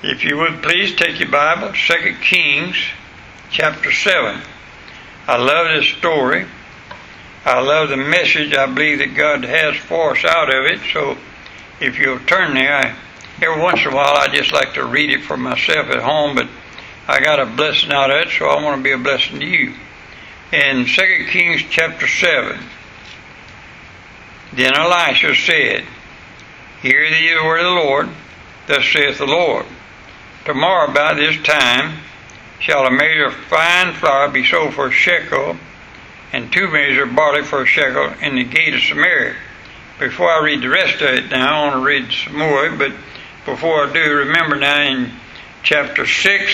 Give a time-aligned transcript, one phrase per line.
[0.00, 2.76] If you would please take your Bible, 2 Kings
[3.50, 4.40] chapter 7.
[5.26, 6.46] I love this story.
[7.44, 10.78] I love the message I believe that God has for us out of it.
[10.92, 11.18] So
[11.80, 12.96] if you'll turn there, I,
[13.42, 16.36] every once in a while I just like to read it for myself at home,
[16.36, 16.46] but
[17.08, 19.46] I got a blessing out of it, so I want to be a blessing to
[19.46, 19.74] you.
[20.52, 22.56] In 2 Kings chapter 7,
[24.52, 25.84] then Elisha said,
[26.82, 28.08] Hear the word of the Lord,
[28.68, 29.66] thus saith the Lord.
[30.48, 31.98] Tomorrow by this time
[32.58, 35.58] shall a measure of fine flour be sold for a shekel,
[36.32, 39.36] and two measures of barley for a shekel in the gate of Samaria.
[39.98, 42.92] Before I read the rest of it now, I want to read some more, but
[43.44, 45.12] before I do, remember now in
[45.62, 46.52] chapter 6,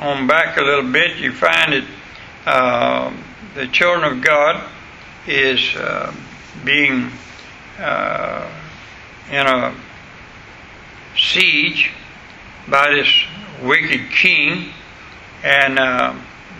[0.00, 1.84] on back a little bit, you find that
[2.44, 3.12] uh,
[3.54, 4.68] the children of God
[5.28, 6.12] is uh,
[6.64, 7.12] being
[7.78, 8.50] uh,
[9.30, 9.76] in a
[11.16, 11.92] siege
[12.70, 13.08] by this
[13.62, 14.72] wicked king,
[15.42, 16.14] and uh,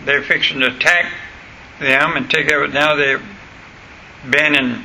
[0.05, 1.11] they're fixing to attack
[1.79, 2.67] them and take over.
[2.67, 3.23] Now they've
[4.29, 4.83] been in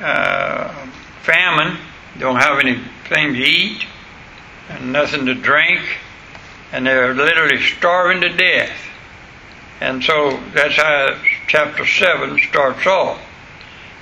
[0.00, 0.86] uh,
[1.22, 1.78] famine,
[2.18, 3.86] don't have anything to eat,
[4.68, 5.80] and nothing to drink,
[6.72, 8.72] and they're literally starving to death.
[9.80, 13.20] And so that's how chapter 7 starts off.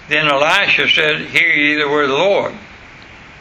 [0.08, 2.54] Then Elisha said, Hear ye the word of the Lord.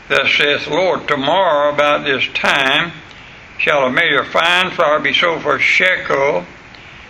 [0.09, 2.91] Thus saith the Lord, Tomorrow about this time
[3.57, 6.45] shall a measure of fine flour be sold for a shekel,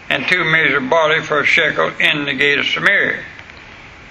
[0.09, 3.23] and two measures of barley for a shekel in the gate of Samaria.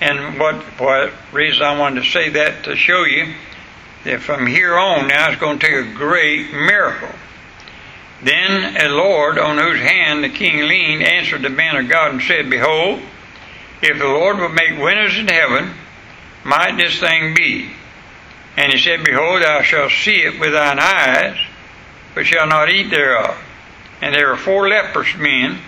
[0.00, 3.34] And what, what reason I wanted to say that to show you
[4.04, 7.14] that from here on now it's going to take a great miracle.
[8.22, 12.22] Then a Lord on whose hand the king leaned answered the man of God and
[12.22, 13.00] said, Behold,
[13.82, 15.74] if the Lord will make windows in heaven,
[16.42, 17.70] might this thing be?
[18.56, 21.36] And he said, Behold, thou shalt see it with thine eyes,
[22.14, 23.36] but shall not eat thereof.
[24.00, 25.58] And there were four leprous men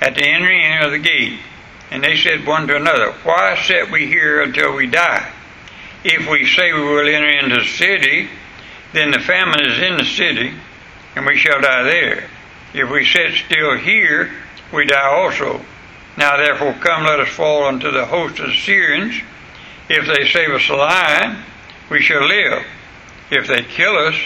[0.00, 1.38] at the entering in of the gate.
[1.90, 5.32] And they said one to another, Why sit we here until we die?
[6.04, 8.28] If we say we will enter into the city,
[8.92, 10.54] then the famine is in the city,
[11.16, 12.28] and we shall die there.
[12.74, 14.30] If we sit still here,
[14.72, 15.60] we die also.
[16.16, 19.14] Now therefore come, let us fall unto the host of the Syrians.
[19.88, 21.38] If they save us alive,
[21.90, 22.64] we shall live.
[23.30, 24.16] If they kill us,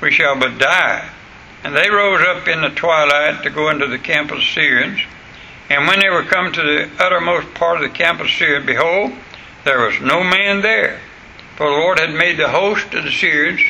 [0.00, 1.10] we shall but die.
[1.64, 5.00] And they rose up in the twilight to go into the camp of the Syrians.
[5.68, 9.12] And when they were come to the uttermost part of the camp of Syria, behold,
[9.64, 11.00] there was no man there.
[11.56, 13.60] For the Lord had made the host of the Syrians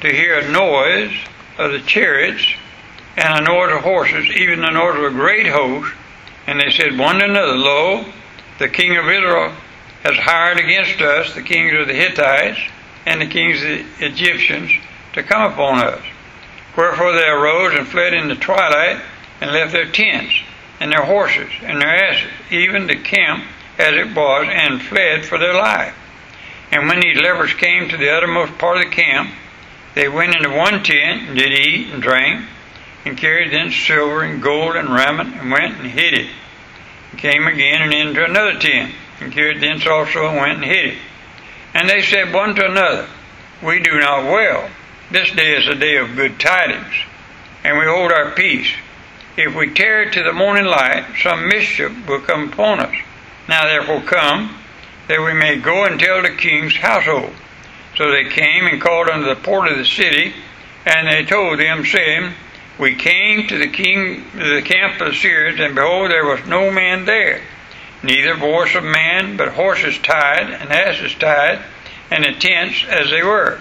[0.00, 1.12] to hear a noise
[1.58, 2.44] of the chariots
[3.16, 5.92] and a noise of horses, even the noise of a great host.
[6.46, 8.04] And they said one to another, Lo,
[8.58, 9.52] the king of Israel
[10.02, 12.58] has hired against us the kings of the Hittites
[13.06, 14.72] and the kings of the Egyptians
[15.16, 16.02] to come upon us.
[16.76, 19.02] Wherefore they arose and fled in the twilight
[19.40, 20.34] and left their tents
[20.78, 23.44] and their horses and their asses, even the camp
[23.78, 25.94] as it was, and fled for their life.
[26.70, 29.30] And when these lepers came to the uttermost part of the camp,
[29.94, 32.44] they went into one tent and did eat and drink,
[33.04, 36.30] and carried thence silver and gold and raiment, and went and hid it.
[37.10, 40.86] And came again and into another tent, and carried thence also and went and hid
[40.86, 40.98] it.
[41.72, 43.08] And they said one to another,
[43.62, 44.68] We do not well.
[45.08, 46.92] This day is a day of good tidings,
[47.62, 48.72] and we hold our peace.
[49.36, 52.96] If we tarry to the morning light, some mischief will come upon us.
[53.48, 54.58] Now therefore come,
[55.06, 57.32] that we may go and tell the king's household.
[57.96, 60.34] So they came and called unto the port of the city,
[60.84, 62.32] and they told them, saying,
[62.76, 66.44] We came to the king, to the camp of the Syrians, and behold, there was
[66.48, 67.42] no man there,
[68.02, 71.60] neither voice of man, but horses tied and asses tied,
[72.10, 73.60] and the tents as they were.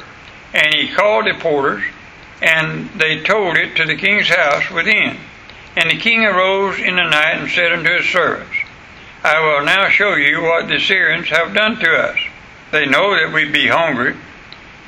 [0.55, 1.83] And he called the porters,
[2.41, 5.17] and they told it to the king's house within.
[5.75, 8.55] And the king arose in the night and said unto his servants,
[9.21, 12.17] I will now show you what the Syrians have done to us.
[12.71, 14.15] They know that we be hungry.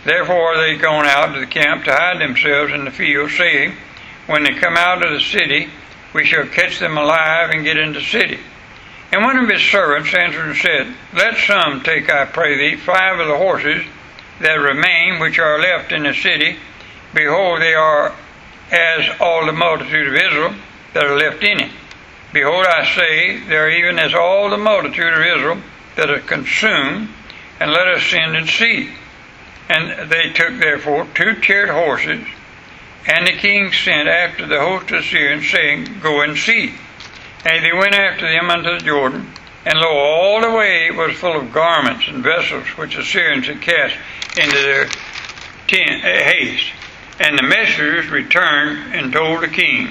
[0.05, 3.73] Therefore they gone out to the camp to hide themselves in the field, saying,
[4.25, 5.69] When they come out of the city,
[6.13, 8.39] we shall catch them alive and get into the city.
[9.11, 13.19] And one of his servants answered and said, Let some take, I pray thee, five
[13.19, 13.85] of the horses
[14.39, 16.57] that remain, which are left in the city.
[17.13, 18.13] Behold, they are
[18.71, 20.53] as all the multitude of Israel
[20.93, 21.71] that are left in it.
[22.33, 25.61] Behold, I say, they are even as all the multitude of Israel
[25.95, 27.09] that are consumed,
[27.59, 28.89] and let us send and see.
[29.69, 32.25] And they took therefore two chariot horses,
[33.07, 36.73] and the king sent after the host of Syrians, saying, Go and see.
[37.45, 39.31] And they went after them unto the Jordan,
[39.65, 43.61] and lo, all the way was full of garments and vessels which the Syrians had
[43.61, 43.95] cast
[44.37, 44.85] into their
[45.67, 46.71] tent, uh, haste.
[47.19, 49.89] And the messengers returned and told the king.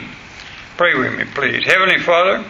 [0.76, 1.64] Pray with me, please.
[1.64, 2.44] Heavenly Father,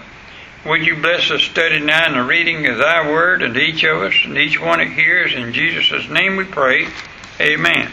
[0.67, 4.03] would you bless the study now in the reading of thy word and each of
[4.03, 5.33] us and each one that hears.
[5.33, 6.89] In Jesus' name we pray.
[7.41, 7.91] Amen.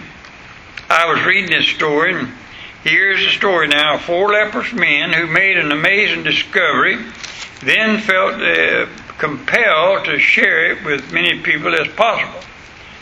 [0.90, 2.30] I was reading this story, and
[2.84, 3.98] here's the story now.
[3.98, 6.98] Four leprous men who made an amazing discovery,
[7.62, 8.88] then felt uh,
[9.18, 12.40] compelled to share it with many people as possible.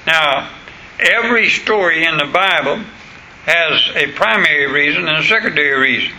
[0.06, 0.50] Now,
[1.00, 2.84] every story in the Bible
[3.46, 6.16] has a primary reason and a secondary reason.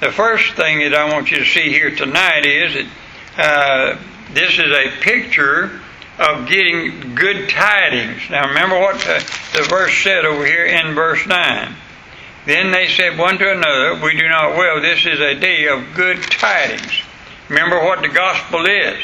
[0.00, 2.86] The first thing that I want you to see here tonight is that
[3.38, 3.98] uh,
[4.32, 5.80] this is a picture
[6.18, 8.28] of getting good tidings.
[8.30, 9.24] Now, remember what the,
[9.56, 11.74] the verse said over here in verse 9.
[12.44, 15.94] Then they said one to another, We do not well, this is a day of
[15.94, 17.02] good tidings.
[17.52, 18.96] Remember what the gospel is.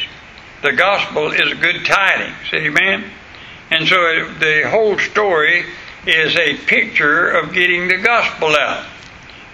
[0.62, 2.50] The gospel is good tidings.
[2.54, 3.04] Amen?
[3.70, 5.66] And so the whole story
[6.06, 8.86] is a picture of getting the gospel out.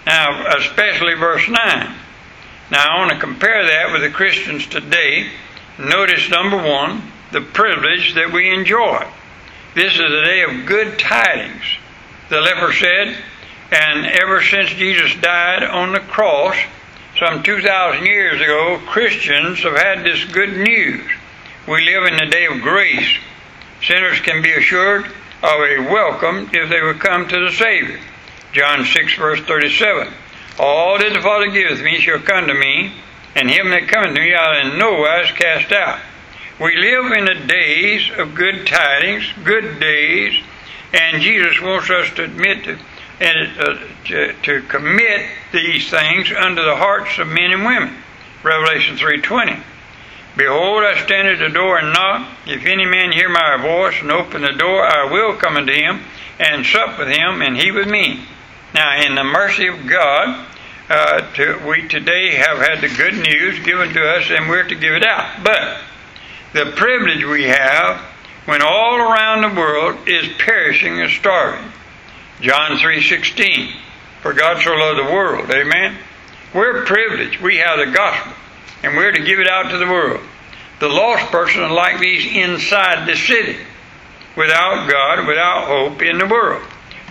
[0.05, 1.57] Now, especially verse 9.
[2.71, 5.29] Now, I want to compare that with the Christians today.
[5.77, 7.01] Notice, number one,
[7.33, 9.05] the privilege that we enjoy.
[9.75, 11.65] This is a day of good tidings.
[12.29, 13.17] The leper said,
[13.73, 16.55] and ever since Jesus died on the cross,
[17.17, 21.09] some 2,000 years ago, Christians have had this good news.
[21.65, 23.17] We live in the day of grace.
[23.81, 27.99] Sinners can be assured of a welcome if they would come to the Savior.
[28.51, 30.13] John 6, verse 37.
[30.59, 32.91] All that the Father giveth me shall come to me,
[33.33, 35.99] and him that cometh to me I'll in no wise cast out.
[36.59, 40.41] We live in the days of good tidings, good days,
[40.93, 42.77] and Jesus wants us to admit to,
[43.19, 47.93] and uh, to, to commit these things unto the hearts of men and women.
[48.43, 49.61] Revelation 3:20.
[50.37, 52.29] Behold, I stand at the door and knock.
[52.45, 56.01] If any man hear my voice and open the door, I will come unto him
[56.39, 58.25] and sup with him, and he with me.
[58.73, 60.45] Now, in the mercy of God,
[60.89, 64.75] uh, to, we today have had the good news given to us, and we're to
[64.75, 65.43] give it out.
[65.43, 65.79] But
[66.53, 68.01] the privilege we have
[68.45, 71.71] when all around the world is perishing and starving.
[72.45, 73.73] John 3:16.
[74.21, 75.51] For God so loved the world.
[75.51, 75.97] Amen.
[76.53, 77.41] We're privileged.
[77.41, 78.33] We have the gospel,
[78.83, 80.21] and we're to give it out to the world.
[80.79, 83.57] The lost person like these inside the city,
[84.35, 86.61] without God, without hope in the world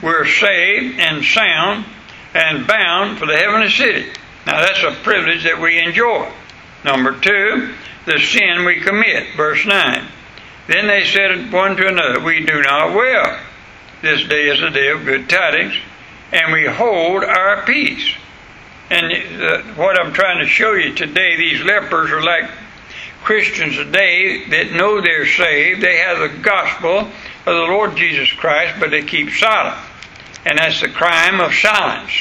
[0.04, 1.86] we're saved and sound
[2.34, 4.06] and bound for the heavenly city.
[4.46, 6.30] Now that's a privilege that we enjoy.
[6.84, 9.34] Number two, the sin we commit.
[9.36, 10.06] Verse 9.
[10.68, 13.40] Then they said one to another, We do not well.
[14.04, 15.74] This day is a day of good tidings,
[16.32, 18.14] and we hold our peace.
[18.90, 19.12] And
[19.42, 22.50] uh, what I'm trying to show you today, these lepers are like
[23.22, 25.82] Christians today that know they're saved.
[25.82, 29.76] They have the gospel of the Lord Jesus Christ, but they keep silent
[30.44, 32.12] and that's the crime of silence.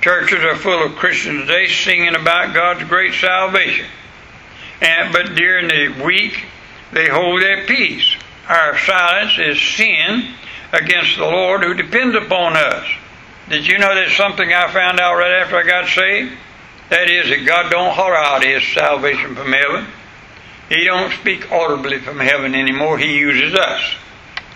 [0.00, 3.86] Churches are full of Christians today singing about God's great salvation.
[4.80, 6.44] And, but during the week,
[6.92, 8.16] they hold their peace.
[8.48, 10.34] Our silence is sin
[10.72, 12.86] against the Lord who depends upon us.
[13.48, 16.32] Did you know there's something I found out right after I got saved?
[16.90, 19.86] That is that God don't holler out His salvation from heaven.
[20.68, 22.98] He don't speak audibly from heaven anymore.
[22.98, 23.82] He uses us.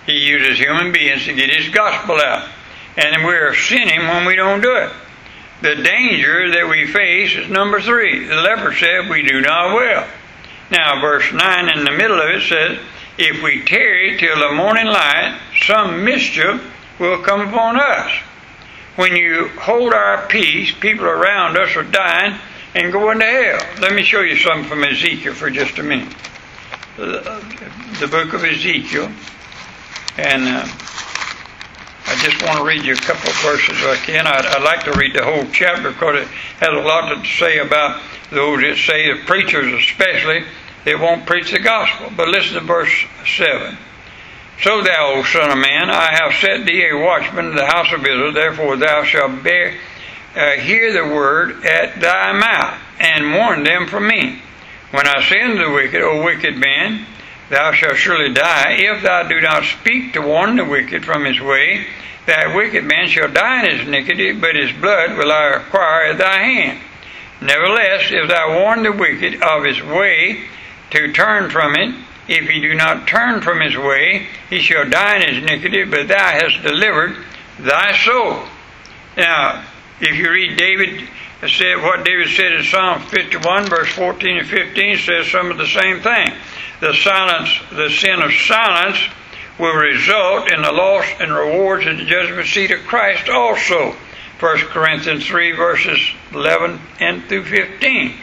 [0.07, 2.49] He uses human beings to get His gospel out
[2.97, 4.91] and we're sinning when we don't do it.
[5.63, 8.27] The danger that we face is number three.
[8.27, 10.07] The leper said, We do not well.
[10.71, 12.79] Now, verse 9 in the middle of it says,
[13.25, 16.61] If we tarry till the morning light, some mischief
[16.99, 18.11] will come upon us.
[18.97, 22.37] When you hold our peace, people around us are dying
[22.75, 23.61] and going to hell.
[23.81, 26.13] Let me show you something from Ezekiel for just a minute.
[26.97, 29.09] The book of Ezekiel.
[30.19, 30.43] And.
[30.43, 30.69] Uh,
[32.05, 34.27] I just want to read you a couple of verses if I can.
[34.27, 37.59] I'd, I'd, like to read the whole chapter because it has a lot to say
[37.59, 40.45] about those that say, the preachers especially,
[40.85, 42.11] they won't preach the gospel.
[42.17, 43.77] But listen to verse 7.
[44.63, 47.93] So thou, O son of man, I have set thee a watchman in the house
[47.93, 49.75] of Israel, therefore thou shalt bear,
[50.37, 54.41] uh, hear the word at thy mouth, and warn them from me.
[54.93, 57.07] When I unto the wicked, O wicked man,
[57.49, 61.41] thou shalt surely die, if thou do not speak to warn the wicked from his
[61.41, 61.87] way,
[62.27, 66.19] that wicked man shall die in his iniquity, but his blood will I require at
[66.19, 66.79] thy hand.
[67.41, 70.45] Nevertheless, if thou warn the wicked of his way
[70.93, 71.95] to turn from it,
[72.29, 76.09] if he do not turn from his way, he shall die in his iniquity, but
[76.09, 77.17] thou hast delivered
[77.59, 78.45] thy soul.
[79.17, 79.65] Now,
[80.01, 81.09] if you read David
[81.49, 85.67] said what David said in Psalm 51, verse 14 and 15, says some of the
[85.67, 86.33] same thing.
[86.81, 88.99] The silence, the sin of silence
[89.59, 93.97] will result in the loss and rewards at the judgment seat of Christ also.
[94.41, 96.01] 1 Corinthians 3 verses
[96.33, 98.15] 11 and through 15.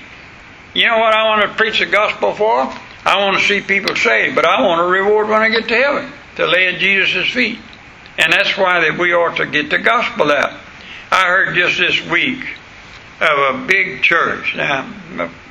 [0.73, 2.71] You know what I want to preach the gospel for?
[3.05, 5.75] I want to see people saved, but I want a reward when I get to
[5.75, 7.57] heaven to lay at Jesus' feet.
[8.17, 10.59] And that's why that we ought to get the gospel out.
[11.11, 12.45] I heard just this week
[13.19, 14.55] of a big church.
[14.55, 14.87] Now,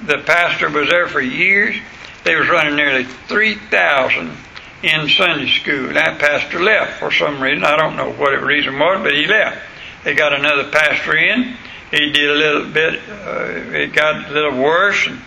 [0.06, 1.76] the pastor was there for years.
[2.24, 4.36] They was running nearly 3,000
[4.82, 5.94] in Sunday school.
[5.94, 7.64] That pastor left for some reason.
[7.64, 9.58] I don't know what the reason was, but he left.
[10.04, 11.56] They got another pastor in.
[11.90, 15.18] He did a little bit, uh, it got a little worse, and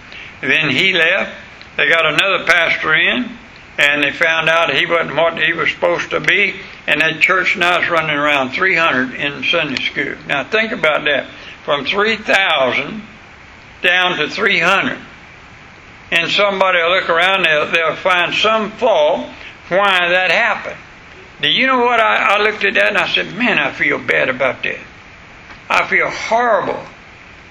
[0.42, 1.36] then he left.
[1.78, 3.32] They got another pastor in,
[3.78, 6.56] and they found out he wasn't what he was supposed to be,
[6.88, 10.16] and that church now is running around 300 in Sunday school.
[10.28, 11.28] Now think about that.
[11.64, 13.02] From 3,000
[13.82, 14.98] down to 300.
[16.12, 19.30] And somebody will look around, they'll, they'll find some fault
[19.70, 20.78] why that happened.
[21.42, 22.00] Do you know what?
[22.00, 24.80] I, I looked at that and I said, man, I feel bad about that.
[25.72, 26.84] I feel horrible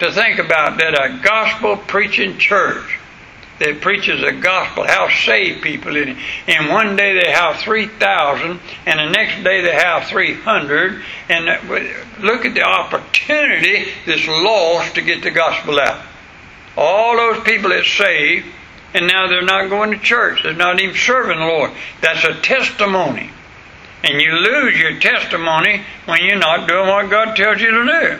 [0.01, 2.99] to think about that a gospel preaching church
[3.61, 6.17] that preaches the gospel, how save people in it.
[6.47, 11.03] And one day they have 3,000, and the next day they have 300.
[11.31, 11.47] And
[12.23, 16.03] look at the opportunity that's lost to get the gospel out.
[16.77, 18.47] All those people that saved,
[18.93, 20.43] and now they're not going to church.
[20.43, 21.71] They're not even serving the Lord.
[22.03, 23.31] That's a testimony.
[24.03, 28.19] And you lose your testimony when you're not doing what God tells you to do.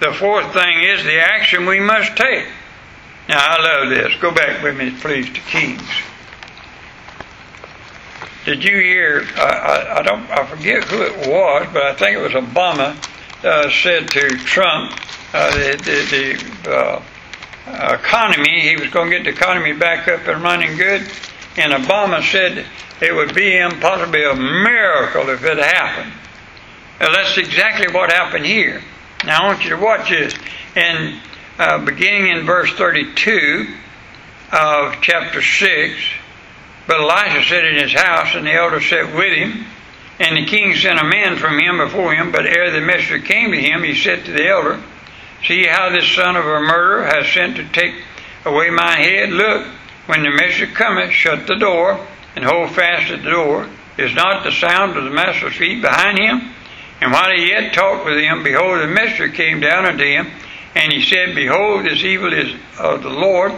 [0.00, 2.46] The fourth thing is the action we must take.
[3.28, 4.14] Now, I love this.
[4.20, 5.82] Go back with me, please, to Kings.
[8.44, 9.26] Did you hear?
[9.36, 10.30] I, I, I don't.
[10.30, 12.94] I forget who it was, but I think it was Obama
[13.44, 14.92] uh, said to Trump
[15.34, 17.02] uh, the the, the uh,
[17.94, 18.60] economy.
[18.60, 21.02] He was going to get the economy back up and running good,
[21.56, 22.64] and Obama said
[23.00, 26.12] it would be impossibly a miracle if it happened.
[27.00, 28.82] Well, that's exactly what happened here.
[29.24, 30.34] Now I want you to watch this.
[30.74, 31.20] And
[31.58, 33.66] uh, beginning in verse 32
[34.52, 35.94] of chapter 6,
[36.86, 39.66] but Elijah sat in his house, and the elder sat with him.
[40.18, 43.50] And the king sent a man from him before him, but ere the messenger came
[43.50, 44.82] to him, he said to the elder,
[45.46, 47.94] See how this son of a murderer has sent to take
[48.44, 49.30] away my head?
[49.30, 49.66] Look,
[50.06, 53.68] when the messenger cometh, shut the door, and hold fast at the door.
[53.98, 56.52] Is not the sound of the master's feet behind him?
[57.00, 60.30] And while he yet talked with him, behold, the messenger came down unto him,
[60.74, 63.52] and he said, Behold, this evil is of the Lord.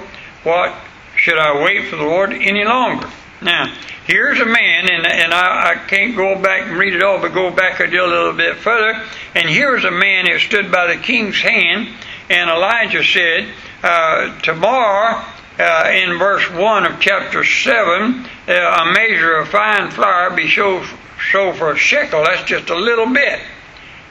[0.45, 0.75] What
[1.17, 3.09] should I wait for the Lord any longer?
[3.43, 3.73] Now,
[4.07, 7.35] here's a man, and, and I, I can't go back and read it all, but
[7.35, 9.05] go back a little bit further.
[9.35, 11.89] And here's a man who stood by the king's hand,
[12.31, 13.49] and Elijah said,
[13.83, 15.25] uh, Tomorrow
[15.59, 20.87] uh, in verse 1 of chapter 7, uh, a measure of fine flour be sold,
[21.33, 22.25] sold for a shekel.
[22.25, 23.41] That's just a little bit.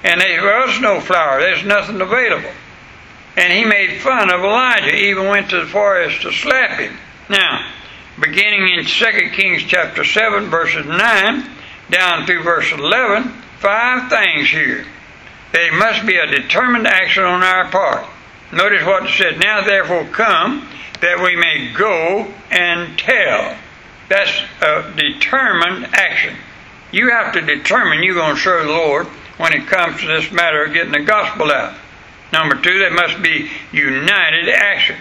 [0.03, 2.51] And there was no flour, there's nothing available.
[3.35, 6.97] And he made fun of Elijah, even went to the forest to slap him.
[7.29, 7.71] Now,
[8.19, 11.49] beginning in 2 Kings chapter 7, verses 9
[11.89, 13.23] down through verse 11,
[13.59, 14.85] five things here.
[15.53, 18.05] There must be a determined action on our part.
[18.51, 19.39] Notice what it said.
[19.39, 20.67] Now therefore come
[21.01, 23.57] that we may go and tell.
[24.09, 26.35] That's a determined action.
[26.91, 30.31] You have to determine you're going to serve the Lord when it comes to this
[30.31, 31.75] matter of getting the gospel out.
[32.31, 34.97] Number two, there must be united action.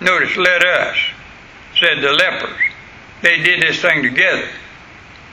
[0.00, 0.96] Notice, let us,
[1.78, 2.60] said the lepers.
[3.22, 4.48] They did this thing together.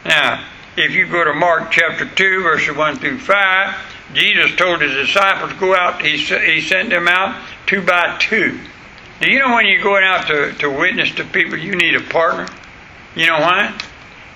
[0.05, 0.45] Now,
[0.77, 3.75] if you go to Mark chapter 2, verses 1 through 5,
[4.13, 8.59] Jesus told his disciples go out, he, he sent them out two by two.
[9.21, 12.01] Do you know when you're going out to, to witness to people, you need a
[12.01, 12.47] partner?
[13.15, 13.77] You know why?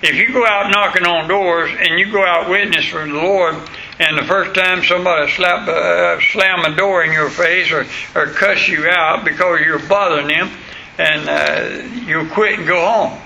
[0.02, 3.56] If you go out knocking on doors and you go out witness for the Lord,
[3.98, 8.26] and the first time somebody slap, uh, slam a door in your face or, or
[8.26, 10.50] cuss you out because you're bothering them,
[10.98, 13.18] and uh, you'll quit and go home.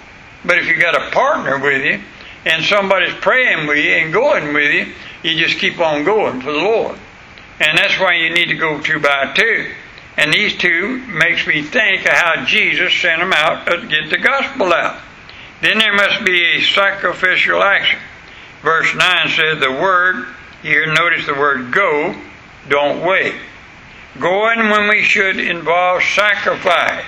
[0.45, 2.01] But if you got a partner with you
[2.45, 4.93] and somebody's praying with you and going with you,
[5.23, 6.99] you just keep on going for the Lord.
[7.61, 9.71] And that's why you need to go two by two.
[10.17, 14.19] And these two makes me think of how Jesus sent them out to get the
[14.19, 14.99] gospel out.
[15.61, 17.99] Then there must be a sacrificial action.
[18.63, 20.27] Verse 9 says the word,
[20.63, 22.15] here notice the word go,
[22.69, 23.35] don't wait.
[24.19, 27.05] Going when we should involve sacrifice.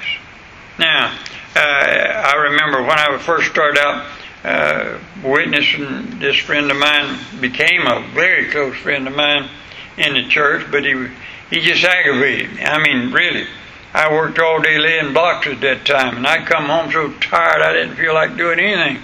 [0.78, 1.18] Now,
[1.54, 4.06] uh, I remember when I first started out
[4.44, 9.48] uh, witnessing, this friend of mine became a very close friend of mine
[9.96, 11.08] in the church, but he
[11.50, 12.62] he just aggravated me.
[12.62, 13.46] I mean, really.
[13.94, 17.60] I worked all day laying blocks at that time, and I'd come home so tired
[17.60, 19.02] I didn't feel like doing anything.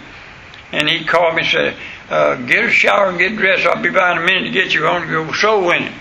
[0.73, 1.75] and he called me and said,
[2.11, 3.67] uh, "Get a shower and get dressed.
[3.67, 5.95] I'll be by in a minute to get you on to go soul winning."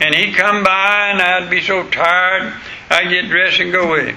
[0.00, 2.52] And he'd come by, and I'd be so tired,
[2.90, 4.16] I'd get dressed and go with him.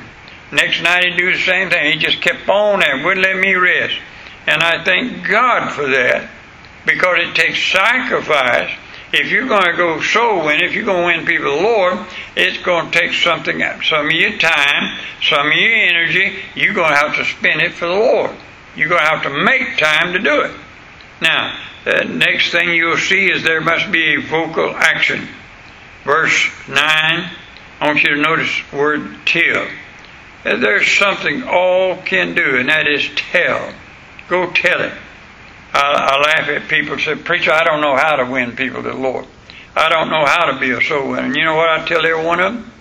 [0.52, 1.94] Next night he'd do the same thing.
[1.94, 3.96] He just kept on there, wouldn't let me rest.
[4.48, 6.30] And I thank God for that
[6.86, 8.72] because it takes sacrifice.
[9.14, 12.00] If you're going to go soul win, if you're going to win people the Lord,
[12.36, 16.40] it's going to take something, some of your time, some of your energy.
[16.56, 18.32] You're going to have to spend it for the Lord.
[18.76, 20.52] You're going to have to make time to do it.
[21.22, 25.28] Now, the next thing you'll see is there must be a vocal action.
[26.06, 27.30] Verse 9, I
[27.82, 29.68] want you to notice the word till.
[30.44, 33.74] There's something all can do, and that is tell.
[34.32, 34.94] Go tell it.
[35.74, 38.82] I, I laugh at people who say, Preacher, I don't know how to win people
[38.82, 39.26] to the Lord.
[39.76, 41.24] I don't know how to be a soul winner.
[41.24, 42.72] And you know what I tell every one of them?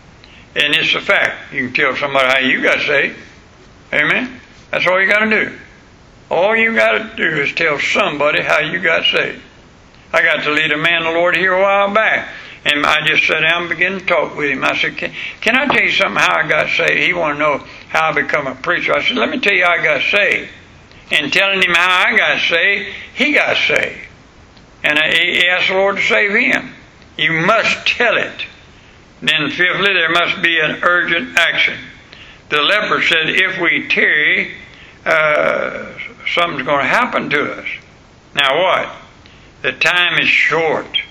[0.54, 1.52] And it's a fact.
[1.52, 3.18] You can tell somebody how you got saved.
[3.92, 4.40] Amen?
[4.70, 5.58] That's all you got to do.
[6.30, 9.42] All you got to do is tell somebody how you got saved.
[10.12, 12.28] I got to lead a man the Lord here a while back.
[12.64, 14.62] And I just sat down and began to talk with him.
[14.62, 17.02] I said, can, can I tell you something how I got saved?
[17.02, 18.94] He wanted to know how I become a preacher.
[18.94, 20.50] I said, let me tell you how I got saved.
[21.10, 24.06] And telling him how I got saved, he got saved.
[24.82, 26.72] And he asked the Lord to save him.
[27.18, 28.46] You must tell it.
[29.20, 31.78] Then, fifthly, there must be an urgent action.
[32.48, 34.54] The leper said, if we tarry,
[35.04, 35.86] uh,
[36.32, 37.68] something's going to happen to us.
[38.34, 38.92] Now, what?
[39.62, 41.02] The time is short.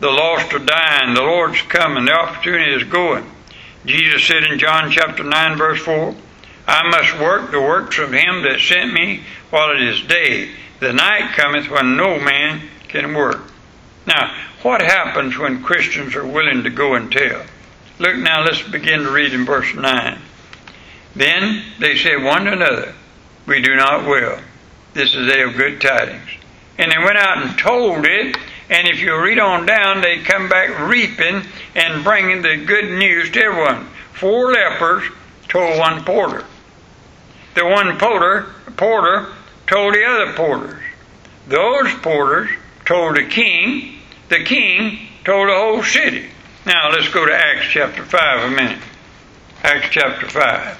[0.00, 1.14] The lost are dying.
[1.14, 2.06] The Lord's coming.
[2.06, 3.24] The opportunity is going.
[3.84, 6.14] Jesus said in John chapter 9, verse 4,
[6.66, 10.50] I must work the works of him that sent me while it is day.
[10.80, 13.42] The night cometh when no man can work.
[14.06, 17.44] Now, what happens when Christians are willing to go and tell?
[17.98, 20.18] Look now, let's begin to read in verse 9.
[21.14, 22.94] Then they said one to another,
[23.46, 24.38] We do not will.
[24.94, 26.30] This is day of good tidings.
[26.78, 28.36] And they went out and told it,
[28.70, 31.42] and if you read on down, they come back reaping
[31.74, 33.86] and bringing the good news to everyone.
[34.14, 35.04] Four lepers
[35.48, 36.44] told one porter.
[37.54, 39.32] The one porter, porter
[39.66, 40.82] told the other porters.
[41.48, 42.50] Those porters
[42.84, 43.98] told the king.
[44.28, 46.28] The king told the whole city.
[46.64, 48.82] Now let's go to Acts chapter 5 a minute.
[49.62, 50.78] Acts chapter 5.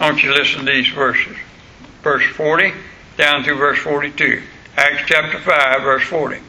[0.00, 1.36] I want you listen to these verses.
[2.02, 2.72] Verse 40
[3.16, 4.42] down through verse 42.
[4.76, 6.40] Acts chapter 5, verse 40.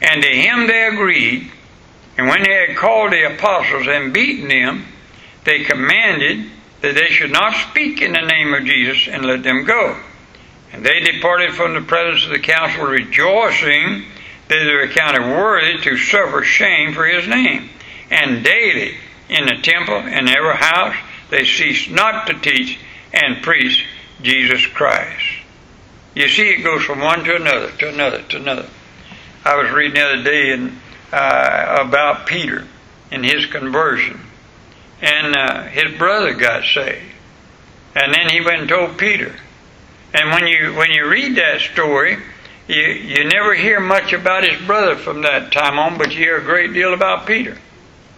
[0.00, 1.50] And to him they agreed,
[2.18, 4.84] and when they had called the apostles and beaten them,
[5.44, 6.50] they commanded
[6.82, 9.96] that they should not speak in the name of Jesus and let them go.
[10.72, 14.04] And they departed from the presence of the council rejoicing
[14.48, 17.70] that they were counted worthy to suffer shame for his name.
[18.10, 18.96] And daily
[19.28, 20.96] in the temple and every house
[21.30, 22.78] they ceased not to teach
[23.12, 23.86] and preach
[24.20, 25.24] Jesus Christ.
[26.14, 28.68] You see, it goes from one to another, to another, to another.
[29.44, 30.78] I was reading the other day in,
[31.12, 32.66] uh, about Peter
[33.10, 34.20] and his conversion
[35.02, 37.02] and uh, his brother got saved.
[37.94, 39.34] And then he went and told Peter.
[40.14, 42.16] And when you when you read that story,
[42.68, 46.38] you you never hear much about his brother from that time on, but you hear
[46.38, 47.58] a great deal about Peter.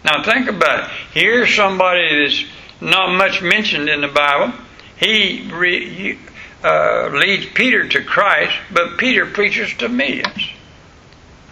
[0.04, 0.90] Now think about it.
[1.12, 2.44] Here's somebody that's
[2.80, 4.52] not much mentioned in the Bible.
[4.96, 6.18] He re,
[6.62, 10.50] uh, leads Peter to Christ, but Peter preaches to millions.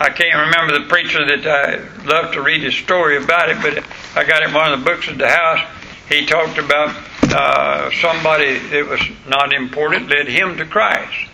[0.02, 3.84] I can't remember the preacher that I love to read his story about it, but
[4.16, 5.64] I got it in one of the books at the house.
[6.08, 11.30] He talked about uh, somebody that was not important led him to Christ.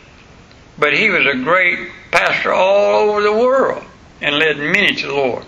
[0.79, 3.85] But he was a great pastor all over the world
[4.21, 5.47] and led many to the Lord.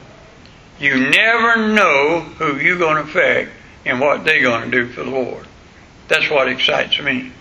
[0.78, 3.50] You never know who you're going to affect
[3.84, 5.46] and what they're going to do for the Lord.
[6.08, 7.32] That's what excites me.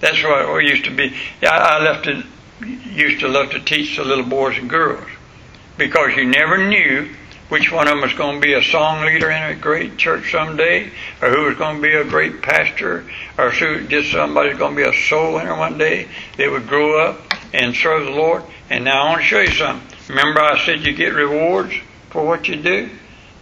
[0.00, 1.16] That's what we used to be.
[1.42, 2.24] I, left to,
[2.90, 5.08] used to love to teach the little boys and girls
[5.76, 7.08] because you never knew
[7.48, 10.32] which one of them was going to be a song leader in a great church
[10.32, 13.04] someday, or who was going to be a great pastor,
[13.36, 16.08] or just somebody was going to be a soul winner one day
[16.38, 17.20] that would grow up
[17.52, 18.42] and serve the Lord.
[18.70, 19.98] And now I want to show you something.
[20.08, 21.74] Remember I said you get rewards
[22.10, 22.88] for what you do?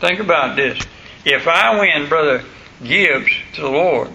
[0.00, 0.82] Think about this.
[1.24, 2.44] If I win Brother
[2.82, 4.10] Gibbs to the Lord,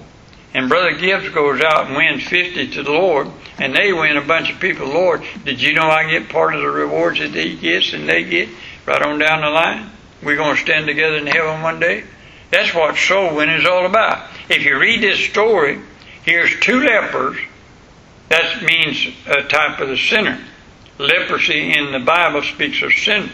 [0.57, 3.27] and Brother Gibbs goes out and wins 50 to the Lord,
[3.59, 6.61] and they win a bunch of people, Lord, did you know I get part of
[6.61, 8.49] the rewards that he gets and they get
[8.87, 9.91] right on down the line?
[10.23, 12.05] We're going to stand together in heaven one day.
[12.49, 14.31] That's what soul winning is all about.
[14.49, 15.79] If you read this story,
[16.23, 17.37] here's two lepers.
[18.29, 20.39] That means a type of the sinner.
[20.97, 23.29] Leprosy in the Bible speaks of sin.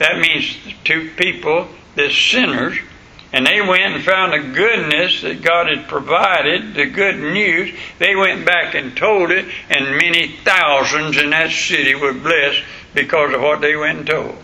[0.00, 2.78] That means two people, the sinners,
[3.32, 7.74] And they went and found the goodness that God had provided, the good news.
[7.98, 13.34] They went back and told it, and many thousands in that city were blessed because
[13.34, 14.36] of what they went and told.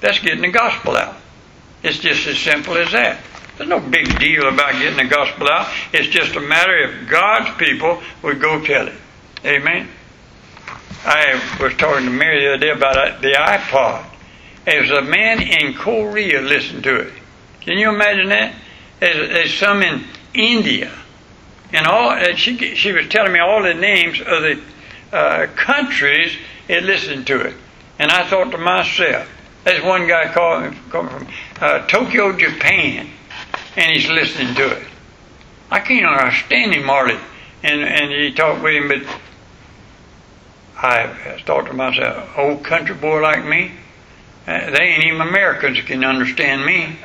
[0.00, 1.16] That's getting the gospel out.
[1.82, 3.20] It's just as simple as that.
[3.58, 5.68] There's no big deal about getting the gospel out.
[5.92, 8.94] It's just a matter if God's people would go tell it.
[9.44, 9.88] Amen.
[11.04, 14.06] I was talking to Mary the other day about the iPod.
[14.64, 17.12] There's a man in Korea listened to it.
[17.64, 18.54] Can you imagine that?
[19.00, 20.92] There's, there's some in India,
[21.72, 22.10] and all.
[22.10, 24.60] and She she was telling me all the names of the
[25.12, 26.36] uh, countries
[26.68, 27.54] that listened to it,
[27.98, 29.28] and I thought to myself,
[29.64, 31.28] there's one guy calling coming from
[31.60, 33.08] uh, Tokyo, Japan,
[33.76, 34.86] and he's listening to it.
[35.70, 37.18] I can't understand him hardly,
[37.62, 39.20] and and he talked with him, but
[40.76, 43.72] I thought to myself, old country boy like me,
[44.46, 46.98] uh, they ain't even Americans can understand me.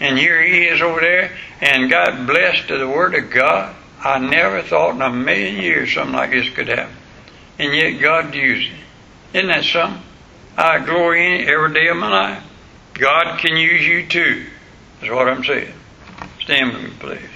[0.00, 3.74] And here he is over there, and God blessed the Word of God.
[4.04, 6.94] I never thought in a million years something like this could happen.
[7.58, 9.38] And yet God used it.
[9.38, 10.02] Isn't that something?
[10.56, 12.42] I glory in it every day of my life.
[12.94, 14.46] God can use you too.
[15.00, 15.72] That's what I'm saying.
[16.40, 17.28] Stand with me, please.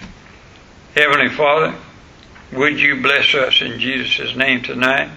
[0.95, 1.75] Heavenly Father,
[2.53, 5.11] would you bless us in Jesus' name tonight?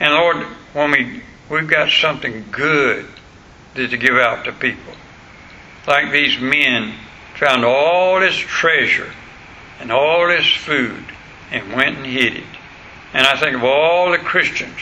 [0.00, 3.06] And Lord, when we we've got something good
[3.74, 4.94] to give out to people
[5.86, 6.94] like these men
[7.34, 9.10] found all this treasure
[9.80, 11.04] and all this food
[11.50, 12.44] and went and hid it.
[13.12, 14.78] And I think of all the Christians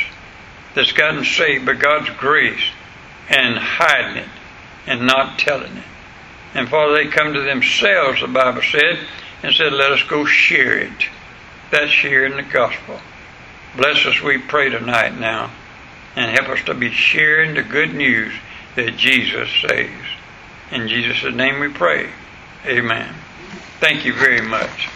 [0.75, 2.71] that's gotten saved by God's grace
[3.29, 4.29] and hiding it
[4.87, 5.85] and not telling it.
[6.55, 8.99] And Father, they come to themselves, the Bible said,
[9.43, 11.09] and said, Let us go share it.
[11.71, 12.99] That's sharing the gospel.
[13.77, 15.51] Bless us, we pray tonight now,
[16.17, 18.33] and help us to be sharing the good news
[18.75, 20.09] that Jesus saves.
[20.73, 22.09] In Jesus' name we pray.
[22.65, 23.13] Amen.
[23.81, 24.89] Thank you very much.